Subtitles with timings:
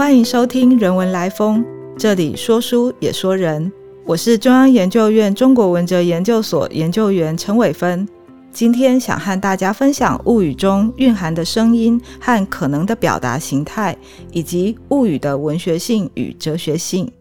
[0.00, 1.62] 欢迎收听《人文来风》，
[1.98, 3.70] 这里说书也说人。
[4.06, 8.08] 我是中央研究院中国文哲研究所研究员陈伟芬。
[8.50, 13.94] 今天想和大家分享物语中蕴含的声音和可能的表达形态，
[14.32, 17.12] 以及物语的文学性与哲学性。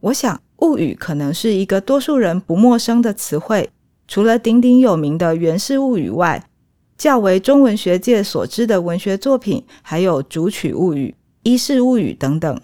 [0.00, 3.68] 我想，物语可能是一个多数人不陌生的词汇。
[4.08, 6.46] 除了鼎鼎有名的《源氏物语》外，
[6.96, 11.08] 较为中文学界所知的文学作品还有《竹取物语》
[11.44, 12.60] 《伊势物语》等等。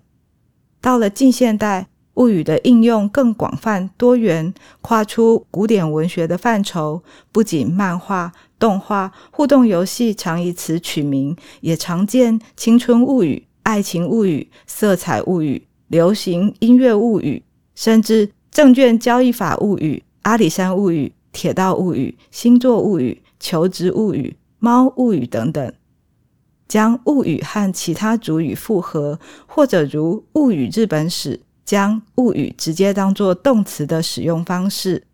[0.81, 7.03] 到了近现代，物语的应用更广泛多元，跨出古典文学的范畴。
[7.31, 17.43] 不仅漫画、动画、互动游戏常以此取名，也常见青春物语、爱情物语、色彩物语、流行音乐物语，
[17.75, 25.71] 甚至证券交易法物语、阿里山物语、铁道物语、星座物语、求职物语、猫物语等等。
[26.71, 31.41] 将物语和其他主语复合，或者如物语日本史。
[31.63, 35.05] 将物语直接当作动词的使用方式。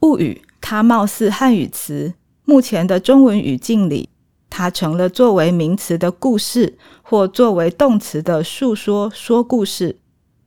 [0.00, 4.08] 物语，它貌似汉语词，目前的中文语境里，
[4.50, 10.00] 它成了作为名词的故事，或作为动词的述说说故事。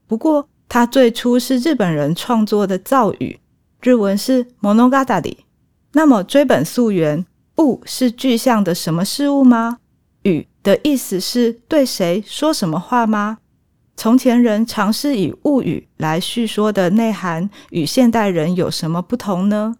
[0.06, 3.40] 不过，它最初是日本人创作的造语，
[3.80, 5.38] 日文是 monogatari。
[5.92, 7.24] 那么，追本溯源，
[7.56, 9.78] 物是具象的什么事物吗？
[10.66, 13.38] 的意思是对谁说什么话吗？
[13.96, 19.76] 从前人尝试以物语来叙说的内涵，与现代人有什么不同呢？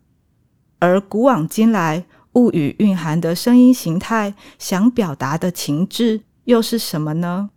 [0.78, 7.50] 而古往今来，物语蕴含的声音形态，想表达的情志，又是什么呢？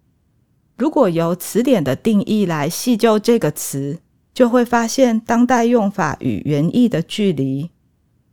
[0.75, 3.99] 如果由词典的定义来细究这个词，
[4.33, 7.69] 就会发现当代用法与原意的距离。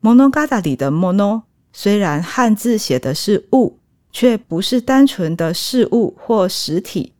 [0.01, 3.79] Monogata 里的 mono 虽然汉字写的是物，
[4.19, 7.13] 却不是单纯的事物或实体。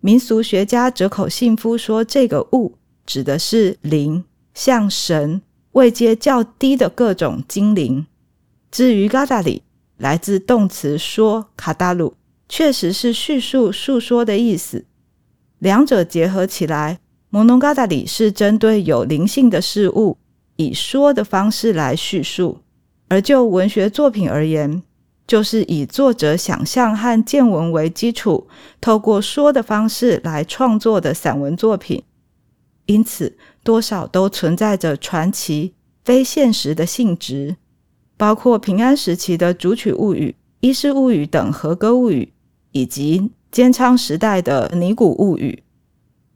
[0.00, 2.74] 民俗学家折口信夫说，这个物
[3.06, 4.22] 指的是灵，
[4.52, 5.40] 像神
[5.72, 8.04] 位阶较低的各种精灵。
[8.70, 9.62] 至于 gada 里，
[9.96, 12.12] 来自动词说卡达鲁，
[12.46, 14.84] 确实是叙述、述说的意思。
[15.60, 16.98] 两者结合起来
[17.30, 20.18] 摩农嘎达里是针对有灵性的事物，
[20.56, 22.58] 以说的方式来叙述。
[23.08, 24.82] 而就文学作品而言，
[25.26, 28.46] 就是以作者想象和见闻为基础，
[28.80, 32.02] 透过说的方式来创作的散文作品，
[32.86, 35.72] 因此多少都存在着传奇、
[36.04, 37.56] 非现实的性质。
[38.16, 40.28] 包括平安时期的《竹取物语》
[40.60, 42.32] 《伊势物语》等和歌物语，
[42.72, 45.62] 以及兼昌时代的《尼古物语》。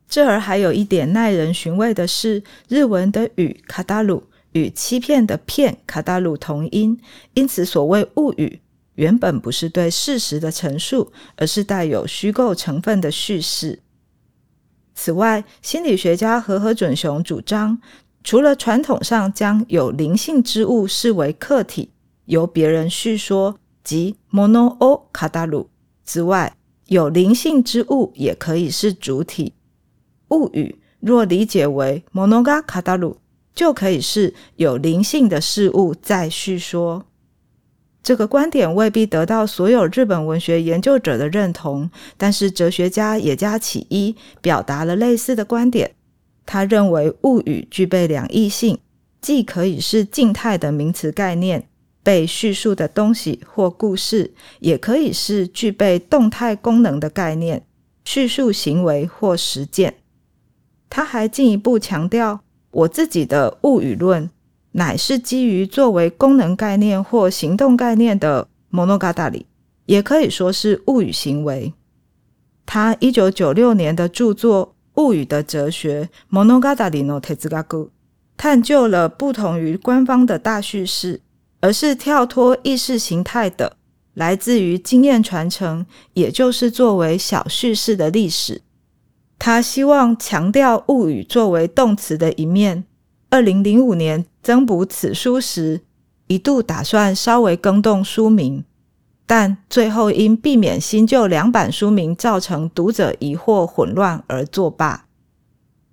[0.09, 6.99] 这儿还有一点耐人寻味的是，日文的“语”卡达鲁与欺骗的“骗”卡达鲁同音，
[7.35, 8.61] 因此所谓物语。
[8.99, 13.79] 原本不是对事实的陈述，而是带有虚构成分的叙事。
[14.93, 17.81] 此外，心理学家和和准雄主张，
[18.25, 21.93] 除了传统上将有灵性之物视为客体，
[22.25, 25.69] 由别人叙说即 mono o kadaru
[26.05, 29.53] 之外，有灵性之物也可以是主体。
[30.31, 33.19] 物语若理解为 monoga kadaru，
[33.55, 37.05] 就可以是有灵性的事物在叙说。
[38.09, 45.95] 这个观点未必得到所有日本文学研究者的认同，但是哲学家野加启一表达了类似的观点。
[46.47, 48.79] 他认为物语具备两义性，
[49.21, 51.69] 既可以是静态的名词概念，
[52.03, 57.67] 被叙述的东西或故事，也可以是具备动态功能的概念，
[58.07, 59.97] 叙述行为或实践。
[60.89, 64.31] 他还进一步强调，我自己的物语论。
[64.79, 69.43] 乃是基于作为功能概念或行动概念的 monogatari，
[69.87, 71.75] 也可以说是物语行为。
[72.65, 77.89] 他一九九六年的著作《物语的哲学》（monogatari no tetsugaku）
[78.37, 81.23] 探究了不同于官方的大叙事，
[81.61, 83.77] 而是跳脱意识形态的，
[84.15, 88.63] 来自于经验传承，也就是作为小叙事的历史。
[89.41, 92.85] 他希望强调物语作为动词的一面。
[93.31, 95.83] 二零零五年增补此书时，
[96.27, 98.65] 一度打算稍微更动书名，
[99.27, 105.05] 但最后因避免新旧两版书名造成读者疑惑混乱而作罢。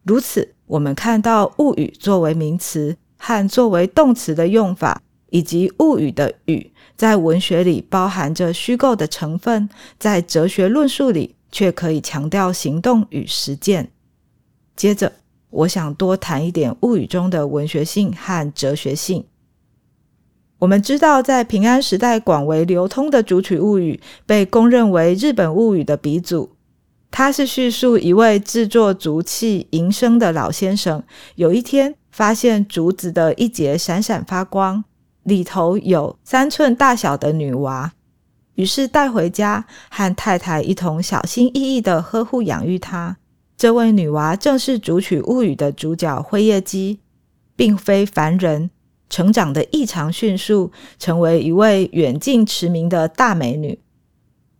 [0.04, 9.68] 如此，我们看到物语作为名词和作为动词的用法，以及物语的语在文学里包含着虚构的成分，
[10.00, 13.92] 在哲学论述里却可以强调行动与实践。
[14.78, 15.12] 接着。
[15.56, 19.26] 我想多谈一点物语中的文学性和哲学性。
[20.60, 26.52] 我们知道，在平安时代广为流通的《竹取物语》被公认为日本物语的鼻祖。
[27.12, 31.02] 他是叙述一位制作竹器营生的老先生，
[31.36, 34.84] 有一天发现竹子的一节闪闪发光，
[35.24, 37.94] 里头有三寸大小的女娃，
[38.56, 43.16] 于是带回家和太太一同小心翼翼的呵护养育她。
[43.58, 47.00] 这位女娃正是《竹取物语》的主角辉夜姬，
[47.56, 48.70] 并非凡人，
[49.10, 53.74] 成长的异常迅速，成为一位远近驰名的大美女。《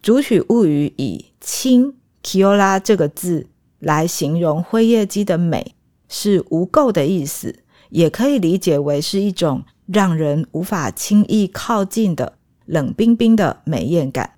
[0.02, 3.48] 竹取物语》以“清 ”（Kiola） 这个字
[3.80, 5.76] 来形容辉夜姬的美，
[6.08, 14.35] 是无垢的意思，也可以理解为是一种让人无法轻易靠近的冷冰冰的美艳感。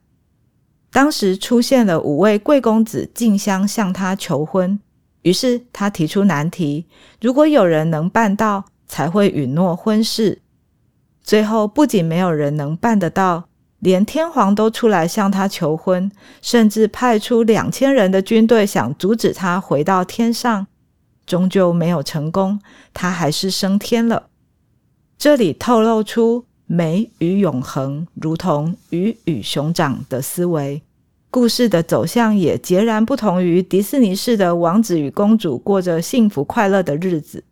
[0.92, 4.80] 当时出现了五位贵公子竞相向他求婚，
[5.22, 6.86] 于是他提出难题：
[7.22, 10.42] 如果有人能办到，才会允诺婚事。
[11.22, 13.50] 最后不仅没有人能办得到，
[13.80, 16.10] 连天皇都出来向他求婚，
[16.42, 20.66] 甚至派出两千人的军队想阻止他回到天上，
[21.26, 22.60] 终究没有成功，
[22.94, 24.30] 他还是升天了。
[25.18, 30.82] 这里透露出美与永恒，如同鱼与熊掌的思维。
[31.30, 37.44] 故事的走向也截然不同于迪士尼式的王子与公主过着幸福快乐的日子，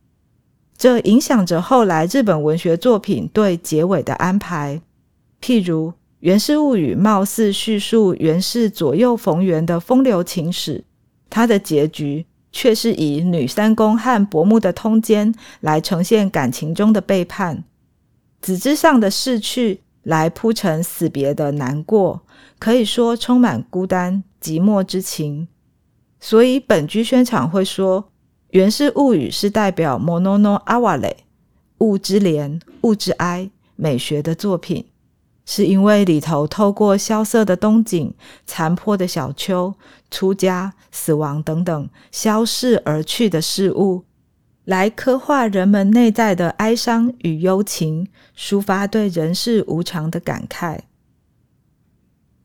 [0.78, 4.82] 这影响着后来日本文学作品对结尾的安排。
[5.42, 5.90] 譬如
[6.20, 10.84] 《源氏物语》，貌似叙述源氏左右逢源的风流情史，
[11.30, 17.64] 它的结局却是以女三公和伯母的通奸来呈现感情中的背叛，
[18.42, 22.22] 子之上的逝去来铺陈死别的难过。
[22.58, 25.48] 可以说充满孤单寂寞之情，
[26.22, 28.02] 所以本居宣场会说
[28.52, 31.16] 《源氏物语》是代表 monono aware
[31.80, 34.86] 物之怜、物之哀美学的作品，
[35.46, 38.14] 是因为里头透过萧瑟的冬景、
[38.46, 39.76] 残破的小丘、
[40.10, 44.06] 出家、死亡等等消逝而去的事物，
[44.66, 50.80] 来刻画人们内在的哀伤与幽情，抒发对人世无常的感慨。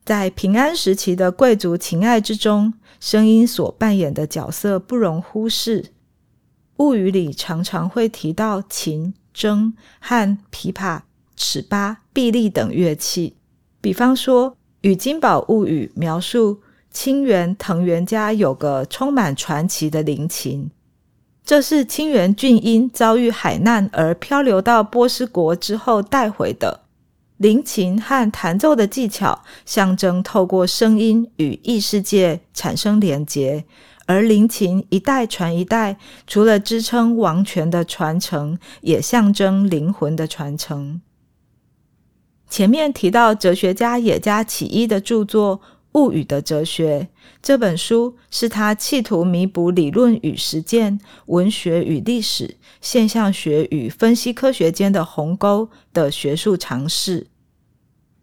[0.04, 5.92] 在平安时期的贵族情爱之中，声音所扮演的角色不容忽视。
[6.76, 11.02] 物语里常常会提到琴、筝和琵琶、
[11.36, 13.36] 尺八、臂力等乐器。
[13.80, 20.70] 比方说，《与金宝物语》描述清源藤原家有个充满传奇的灵琴，
[21.50, 26.82] 这是清源俊因遭遇海难而漂流到波斯国之后带回的。
[27.38, 33.64] 灵琴和弹奏的技巧象征透过声音与异世界产生连结，
[34.06, 41.00] 而灵琴一代传一代，除了支撑王权的传承，也象征灵魂的传承。
[42.48, 45.58] 前面提到哲学家野加启一的著作
[45.94, 47.00] 《物语的哲学》，
[47.42, 57.26] 这本书是他企图弥补理论与实践、文学与历史、现象学与分析科学间的鸿沟的学术尝试。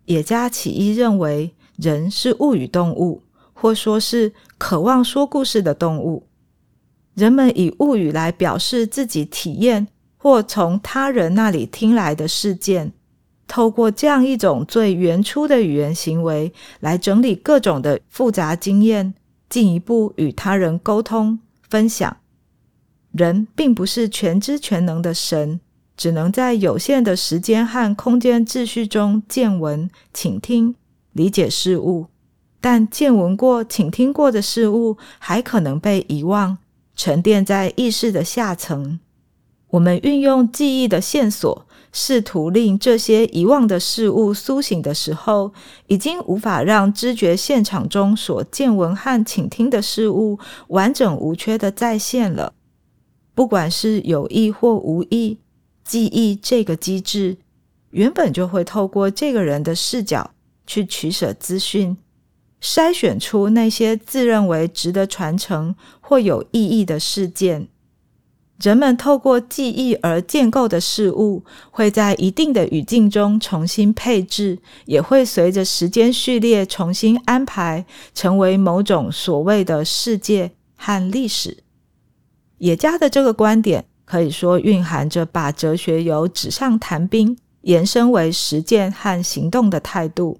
[0.06, 6.28] 野加起一认为，人是物语动物，或说是渴望说故事的动物。
[7.14, 12.94] 人们以物语来表示自己体验或从他人那里听来的事件，
[13.48, 16.52] 透过这样一种最原初的语言行为
[16.82, 19.14] 来整理各种的复杂经验，
[19.50, 21.40] 进一步与他人沟通
[21.70, 22.18] 分享。
[23.12, 25.60] 人并不是全知全能的神。
[25.96, 30.76] 只能在有限的时间和空间秩序中见闻、倾听、
[31.14, 32.06] 理解事物，
[32.62, 36.60] 但见闻过、倾听过的事物还可能被遗忘，
[36.96, 39.00] 沉淀在意识的下层。
[39.70, 45.52] 我们运用记忆的线索，试图令这些遗忘的事物苏醒的时候，
[45.88, 52.54] 已经无法让知觉现场中所见闻和倾听的事物完整无缺的再现了。
[53.36, 55.40] 不管是有意或无意。
[55.84, 57.38] 记忆这个机制
[57.92, 60.32] 原本就会透过这个人的视角
[60.66, 61.96] 去取舍资讯，
[62.62, 67.70] 筛选出那些自认为值得传承或有意义的事件。
[68.62, 81.64] 人们透过记忆而建构的事物，会在一定的语境中重新配置，也会随着时间序列重新安排，成为某种所谓的世界和历史。
[82.58, 83.86] 野加的这个观点。
[84.10, 90.40] 可以说蕴含着把哲学由纸上谈兵延伸为实践和行动的态度。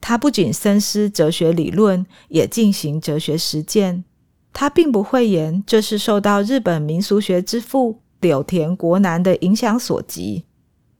[0.00, 4.04] 他不仅深思哲学理论，也进行哲学实践。
[4.52, 10.44] 他并不讳言，这是受到日本民俗学之父柳田国男的影响所及。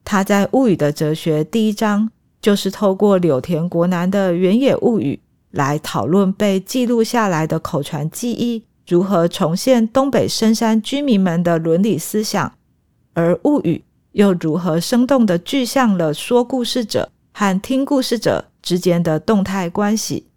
[0.05, 12.53] 他在《物语的哲学》第一章，就是透过柳田国男的《原野物语》来讨论被记录下来的口传记忆如何重现东北深山居民们的伦理思想，
[13.15, 20.29] 而物语又如何生动地具象了说故事者和听故事者之间的动态关系。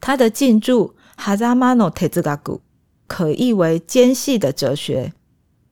[0.00, 2.60] 他的进驻哈扎马诺特兹嘎古
[3.08, 5.12] 可译为间隙的哲学，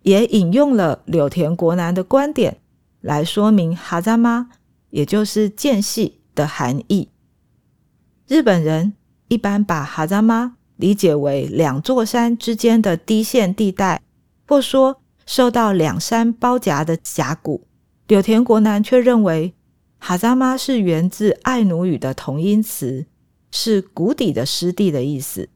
[0.02, 2.58] 也引用了柳田国男的观点
[3.00, 4.48] 来说明哈扎马，
[4.90, 7.10] 也就是间隙的含义。
[8.26, 8.94] 日本人
[9.28, 14.02] 一般把哈扎马理解为两座山之间的低线地带，
[14.48, 17.64] 或说受到两山包夹的峡谷。
[18.08, 19.54] 柳田国男却认为
[19.98, 23.06] 哈扎马是源自爱奴语的同音词，
[23.50, 25.48] 是谷底的湿地的意思。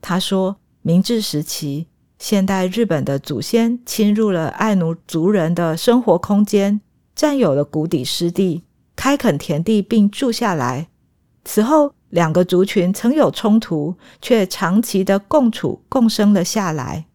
[0.00, 1.86] 他说，明治时期，
[2.18, 6.80] 现代日本的祖先侵入了爱奴族人的生活空间，
[7.14, 8.62] 占有了谷底湿地，
[8.94, 10.88] 开垦田地并住下来。
[11.44, 17.06] 此后，两个族群曾有冲突，却长期的共处共生了下来。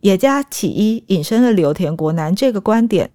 [0.00, 3.10] 野家起一引申了柳田国男这个观点，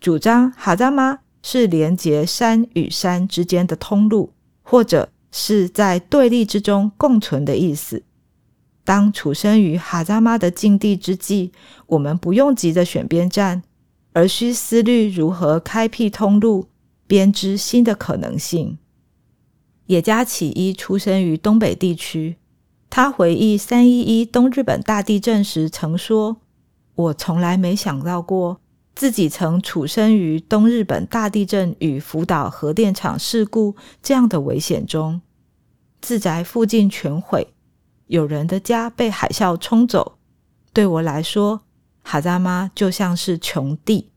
[0.00, 4.32] 主张哈扎玛是连接山与山之间的通路，
[4.62, 8.02] 或者是在对立之中共存的意思。
[8.84, 11.52] 当处身于哈扎玛的境地之际，
[11.88, 13.62] 我们不用急着选边站，
[14.14, 16.68] 而需思虑如何开辟通路，
[17.06, 18.78] 编织新的可能性。
[19.86, 22.36] 野家起一出生于东北地区。
[22.90, 26.38] 他回忆三一一东日本大地震时曾说
[26.96, 28.60] ：“我从来没想到过
[28.98, 35.20] 自己曾处身于东日本大地震与福岛核电厂事故这样的危险中。
[36.00, 37.54] 自宅附近全毁，
[38.08, 40.18] 有人的家被海啸冲走。
[40.72, 41.60] 对我来说，
[42.02, 44.10] 哈扎妈就像是穷地。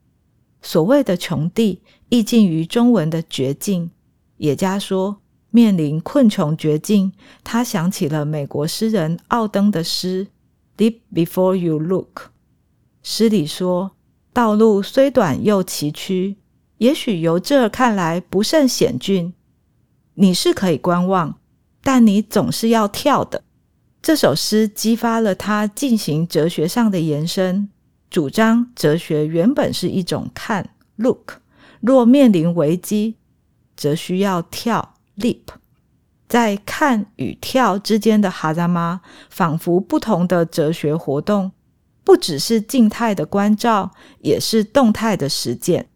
[0.63, 3.91] 所谓的穷地，意境于中文的绝境。”
[4.38, 5.21] 野家说。
[5.53, 7.11] 面临困穷绝境，
[7.43, 10.27] 他想起了美国诗人奥登的诗
[10.81, 12.07] 《Deep Before You Look》。
[13.03, 13.91] 诗里说
[14.33, 16.35] ：“道路虽短又崎岖，
[16.77, 19.33] 也许由这看来不甚险峻。
[20.15, 21.38] 你是可以观望，
[21.83, 23.43] 但你总是要跳的。”
[24.01, 27.69] 这首诗激发了他进行哲学上的延伸，
[28.09, 31.33] 主张哲学原本是一种看 （look），
[31.79, 33.17] 若面临危机，
[33.75, 34.95] 则需要跳。
[35.17, 35.41] leap，
[36.27, 41.51] 在看与跳之间的哈扎玛，仿佛不同的哲学活动，
[42.03, 45.88] 不只是静态的关照，也是动态的实践。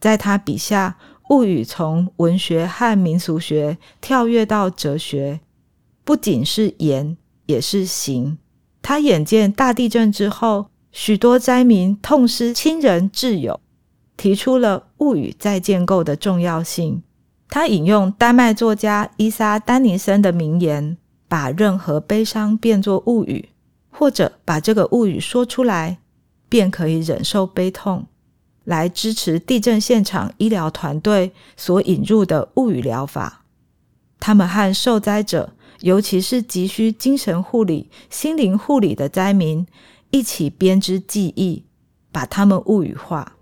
[0.00, 0.98] 在他笔下，
[1.30, 5.40] 物语从文学和民俗学跳跃到哲学，
[6.04, 8.38] 不仅是言，也是行。
[8.82, 13.58] 他眼见大地震之后，许多灾民痛失亲人挚友，
[14.16, 17.02] 提出了物语再建构的重要性。
[17.48, 20.96] 他引用丹麦作家伊莎·丹尼森的名言
[21.28, 23.48] ：“把任何悲伤变作物语，
[23.96, 25.98] 或者把这个物语说出来，
[26.48, 28.06] 便可以忍受悲痛。”
[28.64, 33.44] 来支持地震现场医疗团队所引入的物语疗法。
[34.18, 39.66] 他们和受灾者，尤其是急需精神护理、心灵护理的灾民，
[40.10, 41.64] 一起编织记忆，
[42.10, 43.34] 把他们物语化。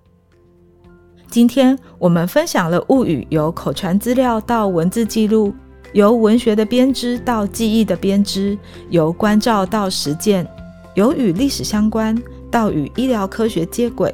[1.30, 5.54] 今天我们分享了物语由口传资料到文字记录，
[5.92, 8.56] 由文学的编织到记忆的编织，
[8.90, 10.46] 由关照到实践，
[10.94, 12.16] 由与历史相关
[12.50, 14.12] 到与医疗科学接轨，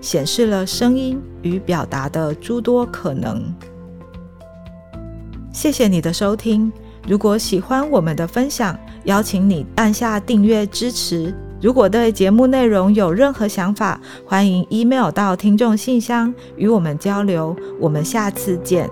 [0.00, 3.54] 显示了声音与表达的诸多可能。
[5.52, 6.72] 谢谢你的收听，
[7.08, 11.34] 如果喜欢我们的分享，邀请你按下订阅支持。
[11.62, 17.56] 如果对节目内容有任何想法，欢迎 email 到听众信箱与我们交流。
[17.80, 18.90] 我们下次见。